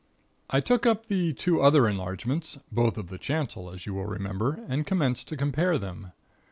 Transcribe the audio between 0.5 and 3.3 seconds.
took up the two other enlargements, both of the